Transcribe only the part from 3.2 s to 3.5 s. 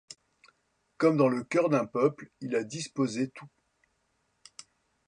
tout